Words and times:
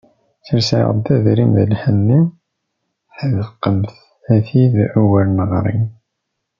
Serseɣ-d 0.45 1.05
adrim 1.15 1.51
d 1.67 1.69
lḥenni, 1.73 2.21
ḥedqemt 3.17 3.95
a 4.33 4.35
tid 4.47 4.73
wer 5.09 5.27
neɣri. 5.37 5.77